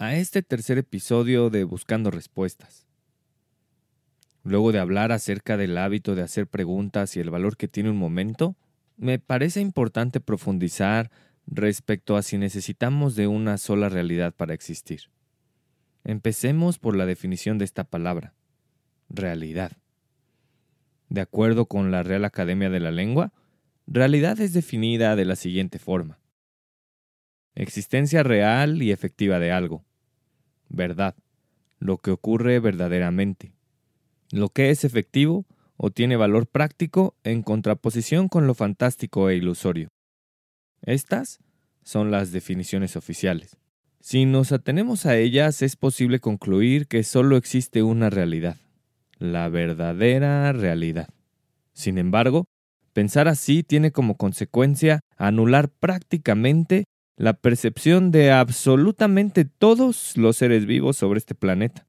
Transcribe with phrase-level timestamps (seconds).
[0.00, 2.86] a este tercer episodio de Buscando Respuestas.
[4.44, 7.96] Luego de hablar acerca del hábito de hacer preguntas y el valor que tiene un
[7.96, 8.54] momento,
[8.96, 11.10] me parece importante profundizar
[11.48, 15.10] respecto a si necesitamos de una sola realidad para existir.
[16.04, 18.34] Empecemos por la definición de esta palabra,
[19.08, 19.72] realidad.
[21.08, 23.32] De acuerdo con la Real Academia de la Lengua,
[23.88, 26.20] realidad es definida de la siguiente forma.
[27.56, 29.87] Existencia real y efectiva de algo,
[30.68, 31.14] verdad,
[31.78, 33.52] lo que ocurre verdaderamente,
[34.30, 39.88] lo que es efectivo o tiene valor práctico en contraposición con lo fantástico e ilusorio.
[40.82, 41.38] Estas
[41.82, 43.56] son las definiciones oficiales.
[44.00, 48.56] Si nos atenemos a ellas es posible concluir que solo existe una realidad,
[49.18, 51.08] la verdadera realidad.
[51.72, 52.46] Sin embargo,
[52.92, 56.84] pensar así tiene como consecuencia anular prácticamente
[57.18, 61.88] la percepción de absolutamente todos los seres vivos sobre este planeta.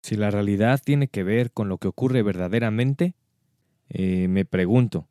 [0.00, 3.16] Si la realidad tiene que ver con lo que ocurre verdaderamente,
[3.88, 5.08] eh, me pregunto,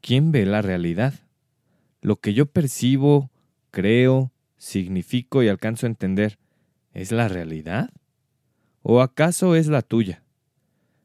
[0.00, 1.14] ¿quién ve la realidad?
[2.02, 3.32] Lo que yo percibo,
[3.72, 6.38] creo, significo y alcanzo a entender,
[6.94, 7.90] ¿es la realidad?
[8.82, 10.22] ¿O acaso es la tuya?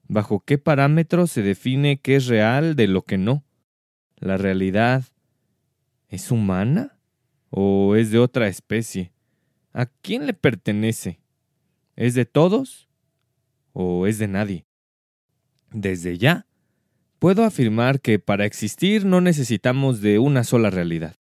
[0.08, 3.44] ¿Bajo qué parámetros se define qué es real de lo que no?
[4.18, 5.06] ¿La realidad
[6.08, 7.00] es humana?
[7.56, 9.12] O es de otra especie?
[9.74, 11.19] ¿A quién le pertenece?
[11.96, 12.90] ¿Es de todos
[13.74, 14.66] o es de nadie?
[15.72, 16.47] Desde ya,
[17.19, 21.16] puedo afirmar que para existir no necesitamos de una sola realidad.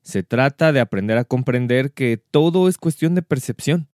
[0.00, 3.90] Se trata de aprender a comprender que todo es cuestión de percepción.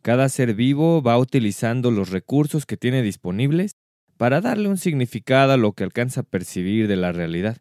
[0.00, 3.76] Cada ser vivo va utilizando los recursos que tiene disponibles
[4.16, 7.58] para darle un significado a lo que alcanza a percibir de la realidad,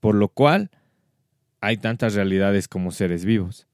[0.00, 0.70] por lo cual
[1.60, 3.66] hay tantas realidades como seres vivos.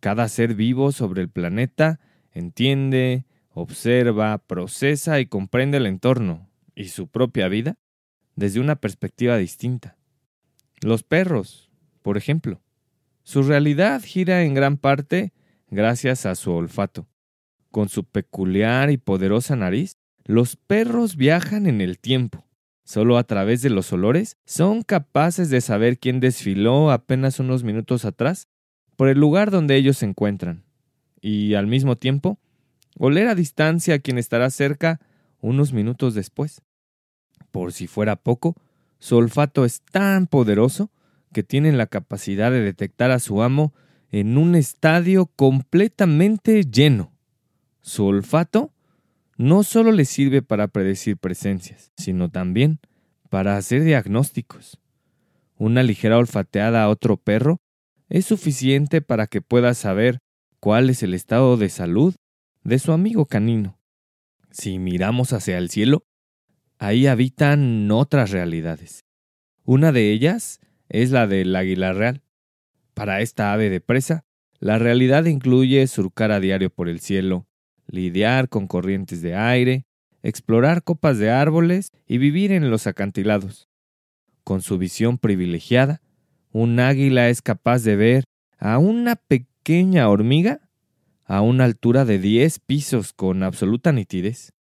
[0.00, 2.00] Cada ser vivo sobre el planeta
[2.32, 7.78] entiende, observa, procesa y comprende el entorno y su propia vida
[8.36, 9.96] desde una perspectiva distinta.
[10.82, 11.70] Los perros,
[12.02, 12.60] por ejemplo,
[13.22, 15.32] su realidad gira en gran parte
[15.68, 17.08] gracias a su olfato.
[17.70, 22.43] Con su peculiar y poderosa nariz, los perros viajan en el tiempo
[22.84, 28.04] Solo a través de los olores son capaces de saber quién desfiló apenas unos minutos
[28.04, 28.48] atrás
[28.96, 30.64] por el lugar donde ellos se encuentran,
[31.20, 32.38] y al mismo tiempo
[32.98, 35.00] oler a distancia a quien estará cerca
[35.40, 36.60] unos minutos después.
[37.50, 38.54] Por si fuera poco,
[38.98, 40.90] su olfato es tan poderoso
[41.32, 43.72] que tienen la capacidad de detectar a su amo
[44.10, 47.12] en un estadio completamente lleno.
[47.80, 48.73] Su olfato
[49.36, 52.80] no solo le sirve para predecir presencias, sino también
[53.30, 54.80] para hacer diagnósticos.
[55.56, 57.60] Una ligera olfateada a otro perro
[58.08, 60.20] es suficiente para que pueda saber
[60.60, 62.14] cuál es el estado de salud
[62.62, 63.78] de su amigo canino.
[64.50, 66.06] Si miramos hacia el cielo,
[66.78, 69.04] ahí habitan otras realidades.
[69.64, 72.22] Una de ellas es la del águila real.
[72.94, 74.24] Para esta ave de presa,
[74.60, 77.46] la realidad incluye surcar a diario por el cielo,
[77.86, 79.86] lidiar con corrientes de aire,
[80.22, 83.68] explorar copas de árboles y vivir en los acantilados.
[84.42, 86.00] Con su visión privilegiada,
[86.52, 88.24] un águila es capaz de ver
[88.58, 90.60] a una pequeña hormiga
[91.24, 94.52] a una altura de 10 pisos con absoluta nitidez.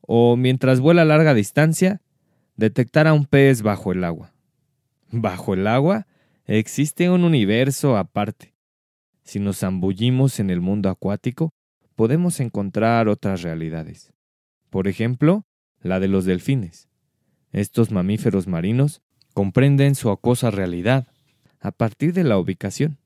[0.00, 2.00] O mientras vuela a larga distancia,
[2.56, 4.32] detectar a un pez bajo el agua.
[5.10, 6.06] Bajo el agua
[6.46, 8.54] existe un universo aparte.
[9.22, 11.50] Si nos zambullimos en el mundo acuático,
[11.98, 14.12] podemos encontrar otras realidades.
[14.70, 15.44] Por ejemplo,
[15.80, 16.88] la de los delfines.
[17.50, 19.02] Estos mamíferos marinos
[19.34, 21.08] comprenden su acosa realidad
[21.58, 22.98] a partir de la ubicación.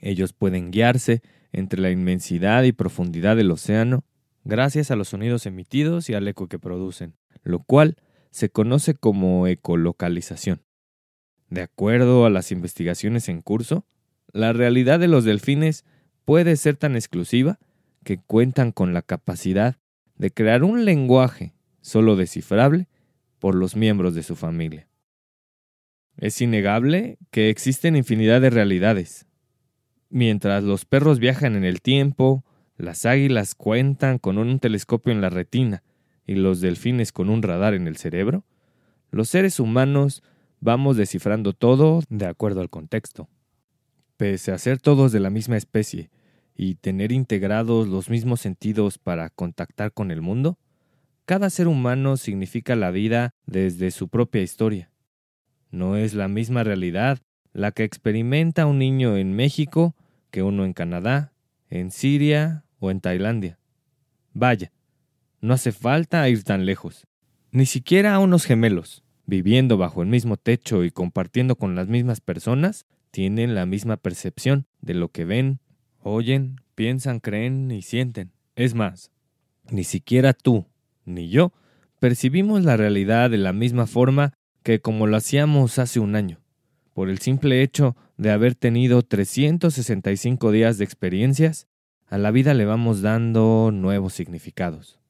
[0.00, 1.22] Ellos pueden guiarse
[1.52, 4.02] entre la inmensidad y profundidad del océano
[4.42, 7.14] gracias a los sonidos emitidos y al eco que producen.
[7.44, 7.94] lo cual
[8.32, 10.64] se conoce como ecolocalización.
[11.50, 13.86] De acuerdo a las investigaciones en curso,
[14.32, 15.84] la realidad de los delfines
[16.24, 17.60] puede ser tan exclusiva
[18.04, 19.76] que cuentan con la capacidad
[20.16, 22.88] de crear un lenguaje solo descifrable
[23.38, 24.88] por los miembros de su familia.
[26.16, 29.26] Es innegable que existen infinidad de realidades.
[30.10, 32.44] Mientras los perros viajan en el tiempo,
[32.76, 35.82] las águilas cuentan con un telescopio en la retina
[36.26, 38.44] y los delfines con un radar en el cerebro,
[39.10, 40.22] los seres humanos
[40.60, 43.28] vamos descifrando todo de acuerdo al contexto.
[44.16, 46.10] Pese a ser todos de la misma especie
[46.54, 50.58] y tener integrados los mismos sentidos para contactar con el mundo,
[51.24, 54.90] cada ser humano significa la vida desde su propia historia.
[55.70, 57.20] No es la misma realidad
[57.52, 59.94] la que experimenta un niño en México
[60.30, 61.32] que uno en Canadá,
[61.68, 63.58] en Siria o en Tailandia.
[64.32, 64.72] Vaya,
[65.40, 67.06] no hace falta ir tan lejos.
[67.50, 72.20] Ni siquiera a unos gemelos, viviendo bajo el mismo techo y compartiendo con las mismas
[72.20, 75.60] personas, tienen la misma percepción de lo que ven,
[76.02, 78.32] oyen, piensan, creen y sienten.
[78.56, 79.10] Es más,
[79.70, 80.66] ni siquiera tú
[81.04, 81.52] ni yo
[81.98, 84.32] percibimos la realidad de la misma forma
[84.62, 86.40] que como lo hacíamos hace un año,
[86.94, 91.68] por el simple hecho de haber tenido 365 días de experiencias,
[92.06, 95.00] a la vida le vamos dando nuevos significados.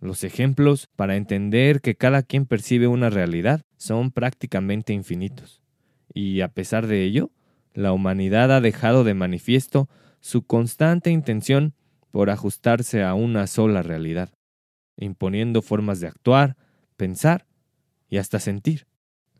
[0.00, 5.62] Los ejemplos para entender que cada quien percibe una realidad son prácticamente infinitos.
[6.12, 7.30] Y a pesar de ello,
[7.74, 9.88] la humanidad ha dejado de manifiesto
[10.20, 11.74] su constante intención
[12.10, 14.30] por ajustarse a una sola realidad,
[14.96, 16.56] imponiendo formas de actuar,
[16.96, 17.46] pensar
[18.08, 18.86] y hasta sentir.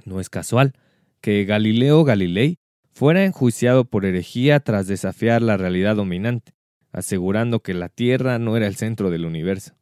[0.05, 0.75] No es casual
[1.21, 2.59] que Galileo Galilei
[2.93, 6.53] fuera enjuiciado por herejía tras desafiar la realidad dominante,
[6.93, 9.75] asegurando que la Tierra no era el centro del universo.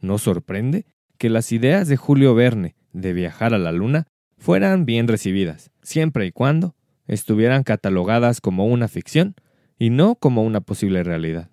[0.00, 0.86] No sorprende
[1.16, 6.26] que las ideas de Julio Verne de viajar a la Luna fueran bien recibidas, siempre
[6.26, 6.76] y cuando
[7.08, 9.34] estuvieran catalogadas como una ficción
[9.78, 11.50] y no como una posible realidad.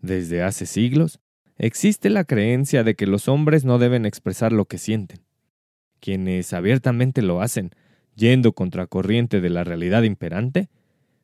[0.00, 1.18] Desde hace siglos
[1.56, 5.20] existe la creencia de que los hombres no deben expresar lo que sienten,
[5.98, 7.70] quienes abiertamente lo hacen,
[8.14, 10.68] yendo contracorriente de la realidad imperante,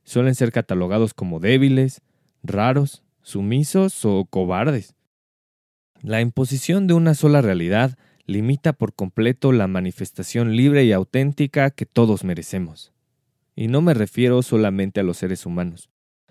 [0.04, 2.02] suelen ser catalogados como débiles,
[2.42, 4.94] raros, sumisos o cobardes.
[6.02, 11.86] La imposición de una sola realidad limita por completo la manifestación libre y auténtica que
[11.86, 12.92] todos merecemos.
[13.56, 15.88] Y no me refiero solamente a los seres humanos.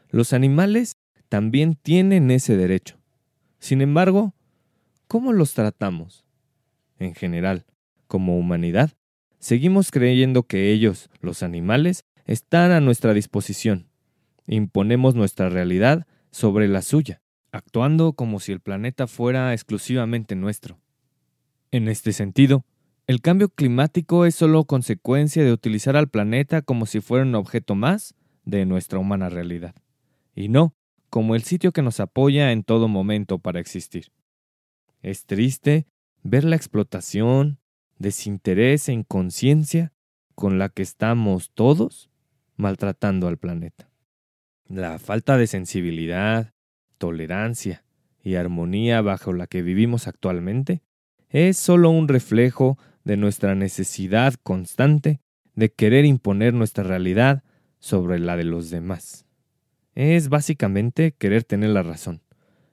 [0.10, 0.96] Los animales
[1.28, 2.98] también tienen ese derecho.
[3.60, 4.36] Sin embargo,
[5.08, 6.24] ¿cómo los tratamos?
[7.00, 7.66] En general,
[8.08, 8.92] como humanidad,
[9.40, 13.88] seguimos creyendo que ellos, los animales, están a nuestra disposición.
[14.48, 20.80] Imponemos nuestra realidad sobre la suya, actuando como si el planeta fuera exclusivamente nuestro.
[21.72, 22.66] En este sentido,
[23.08, 27.76] el cambio climático es solo consecuencia de utilizar al planeta como si fuera un objeto
[27.76, 28.16] más
[28.46, 29.76] de nuestra humana realidad,
[30.36, 30.74] y no
[31.10, 34.12] como el sitio que nos apoya en todo momento para existir.
[35.02, 35.86] Es triste
[36.24, 37.60] ver la explotación,
[38.00, 39.94] desinterés e inconsciencia
[40.34, 42.10] con la que estamos todos
[42.58, 43.90] maltratando al planeta.
[44.68, 46.54] La falta de sensibilidad,
[46.98, 47.86] tolerancia
[48.24, 50.82] y armonía bajo la que vivimos actualmente
[51.30, 55.22] es solo un reflejo de nuestra necesidad constante
[55.54, 57.44] de querer imponer nuestra realidad
[57.80, 59.26] sobre la de los demás.
[59.94, 62.22] Es básicamente querer tener la razón,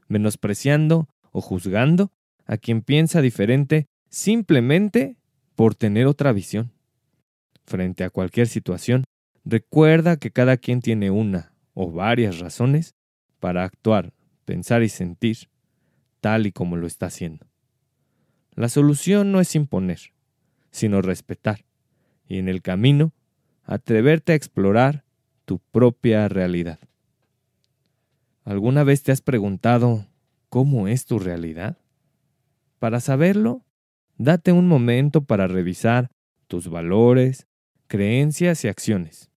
[0.08, 2.10] menospreciando o juzgando
[2.46, 5.16] a quien piensa diferente simplemente
[5.54, 6.72] por tener otra visión.
[7.64, 9.04] Frente a cualquier situación,
[9.44, 12.94] recuerda que cada quien tiene una o varias razones
[13.38, 14.12] para actuar,
[14.44, 15.48] pensar y sentir
[16.20, 17.46] tal y como lo está haciendo.
[18.54, 20.11] La solución no es imponer,
[20.72, 21.64] sino respetar,
[22.26, 23.12] y en el camino,
[23.64, 25.04] atreverte a explorar
[25.44, 26.80] tu propia realidad.
[28.44, 30.06] ¿Alguna vez te has preguntado
[30.48, 31.78] cómo es tu realidad?
[32.80, 33.62] Para saberlo,
[34.18, 36.10] Date un momento para revisar
[36.46, 37.48] tus valores,
[37.88, 39.30] creencias y acciones.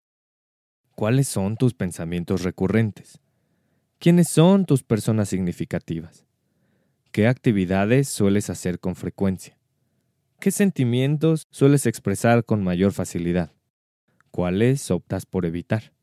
[0.95, 3.19] ¿Cuáles son tus pensamientos recurrentes?
[3.97, 6.25] ¿Quiénes son tus personas significativas?
[7.11, 9.54] ¿Qué actividades sueles hacer con frecuencia?
[10.39, 13.51] ¿Qué sentimientos sueles expresar con mayor facilidad?
[14.29, 15.93] ¿Cuáles optas por evitar?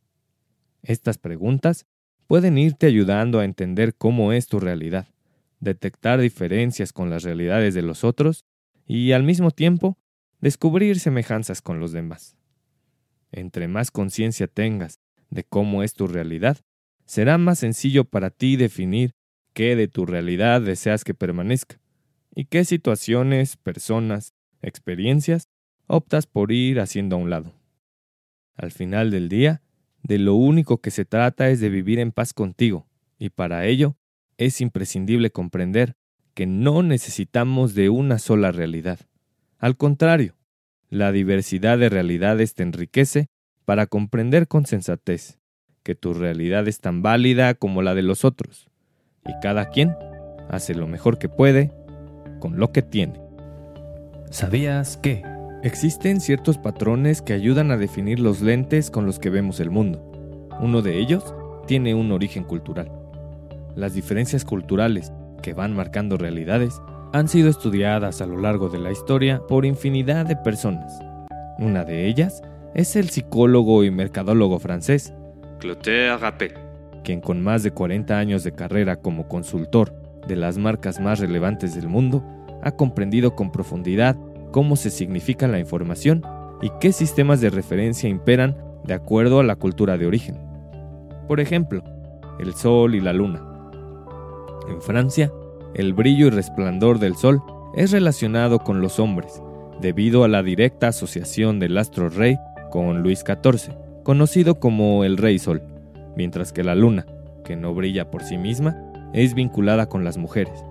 [0.82, 1.86] Estas preguntas
[2.26, 5.06] pueden irte ayudando a entender cómo es tu realidad,
[5.60, 8.44] detectar diferencias con las realidades de los otros
[8.84, 9.96] y al mismo tiempo
[10.40, 12.36] descubrir semejanzas con los demás.
[13.30, 14.98] Entre más conciencia tengas
[15.30, 16.58] de cómo es tu realidad,
[17.04, 19.12] será más sencillo para ti definir
[19.52, 21.81] qué de tu realidad deseas que permanezca
[22.34, 25.48] y qué situaciones, personas, experiencias
[25.86, 27.52] optas por ir haciendo a un lado.
[28.56, 29.62] Al final del día,
[30.02, 32.86] de lo único que se trata es de vivir en paz contigo,
[33.18, 33.96] y para ello
[34.38, 35.94] es imprescindible comprender
[36.34, 39.00] que no necesitamos de una sola realidad.
[39.58, 40.34] Al contrario,
[40.88, 43.26] la diversidad de realidades te enriquece
[43.64, 45.38] para comprender con sensatez
[45.82, 48.68] que tu realidad es tan válida como la de los otros,
[49.26, 49.94] y cada quien
[50.48, 51.72] hace lo mejor que puede
[52.42, 53.20] con lo que tiene.
[54.30, 55.22] ¿Sabías que?
[55.62, 60.50] Existen ciertos patrones que ayudan a definir los lentes con los que vemos el mundo.
[60.60, 61.36] Uno de ellos
[61.68, 62.90] tiene un origen cultural.
[63.76, 66.82] Las diferencias culturales que van marcando realidades
[67.12, 70.98] han sido estudiadas a lo largo de la historia por infinidad de personas.
[71.60, 72.42] Una de ellas
[72.74, 75.14] es el psicólogo y mercadólogo francés
[75.60, 76.54] Clotaire Rappel,
[77.04, 81.74] quien con más de 40 años de carrera como consultor de las marcas más relevantes
[81.74, 82.24] del mundo,
[82.62, 84.16] ha comprendido con profundidad
[84.52, 86.22] cómo se significa la información
[86.60, 90.38] y qué sistemas de referencia imperan de acuerdo a la cultura de origen.
[91.26, 91.82] Por ejemplo,
[92.38, 93.42] el Sol y la Luna.
[94.68, 95.32] En Francia,
[95.74, 97.42] el brillo y resplandor del Sol
[97.74, 99.42] es relacionado con los hombres,
[99.80, 102.36] debido a la directa asociación del astro rey
[102.70, 105.62] con Luis XIV, conocido como el Rey Sol,
[106.16, 107.06] mientras que la Luna,
[107.44, 110.64] que no brilla por sí misma, es vinculada con las mujeres.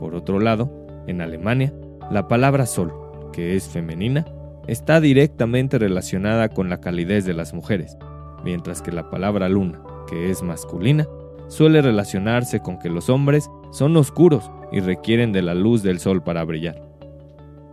[0.00, 0.70] Por otro lado,
[1.06, 1.72] en Alemania,
[2.10, 2.92] la palabra sol,
[3.32, 4.26] que es femenina,
[4.66, 7.96] está directamente relacionada con la calidez de las mujeres,
[8.44, 11.06] mientras que la palabra luna, que es masculina,
[11.48, 16.22] suele relacionarse con que los hombres son oscuros y requieren de la luz del sol
[16.22, 16.82] para brillar.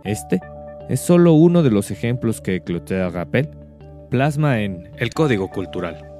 [0.04, 0.40] Este
[0.88, 3.50] es solo uno de los ejemplos que Clotaire Rappel
[4.10, 6.15] plasma en El Código Cultural,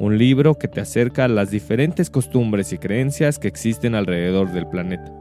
[0.00, 4.66] un libro que te acerca a las diferentes costumbres y creencias que existen alrededor del
[4.68, 5.12] planeta.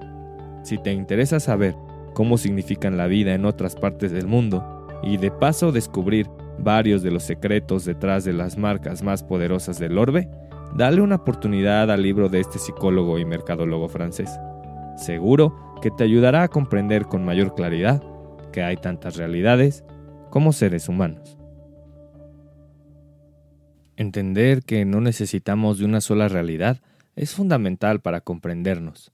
[0.64, 1.76] Si te interesa saber
[2.14, 6.28] cómo significan la vida en otras partes del mundo y de paso descubrir
[6.60, 10.30] varios de los secretos detrás de las marcas más poderosas del orbe,
[10.76, 14.30] dale una oportunidad al libro de este psicólogo y mercadólogo francés.
[14.96, 18.04] Seguro que te ayudará a comprender con mayor claridad
[18.52, 19.84] que hay tantas realidades
[20.30, 21.37] como seres humanos.
[23.98, 26.82] Entender que no necesitamos de una sola realidad
[27.16, 29.12] es fundamental para comprendernos.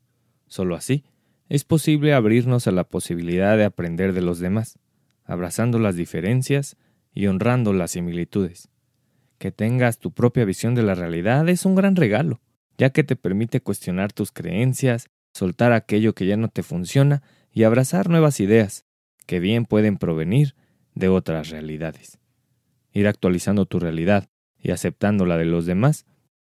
[0.48, 1.06] Solo así
[1.48, 4.80] es posible abrirnos a la posibilidad de aprender de los demás,
[5.24, 6.75] abrazando las diferencias
[7.13, 8.68] y honrando las similitudes.
[9.38, 12.42] Que tengas tu propia visión de la realidad es un gran regalo,
[12.78, 17.24] ya que te permite cuestionar tus creencias, soltar aquello que ya no te funciona
[17.54, 18.86] y abrazar nuevas ideas,
[19.28, 20.56] que bien pueden provenir
[20.94, 22.20] de otras realidades.
[22.92, 24.28] Ir actualizando tu realidad
[24.63, 26.05] y aceptando la de los demás,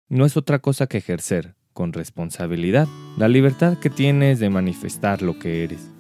[0.08, 5.38] no es otra cosa que ejercer, con responsabilidad, la libertad que tienes de manifestar lo
[5.38, 5.92] que eres.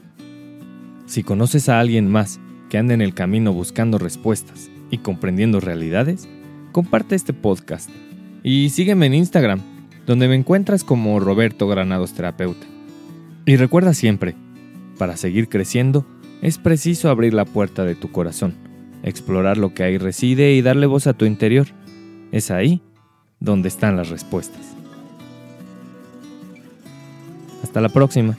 [1.05, 6.29] Si conoces a alguien más que anda en el camino buscando respuestas y comprendiendo realidades,
[6.71, 7.89] comparte este podcast
[8.41, 9.59] y sígueme en Instagram,
[10.05, 12.65] donde me encuentras como Roberto Granados Terapeuta.
[13.45, 14.35] Y recuerda siempre,
[14.97, 16.05] para seguir creciendo,
[16.41, 18.55] es preciso abrir la puerta de tu corazón,
[19.03, 21.67] explorar lo que ahí reside y darle voz a tu interior
[22.31, 22.81] es ahí
[23.39, 24.61] donde están las respuestas.
[27.63, 28.37] Hasta la próxima.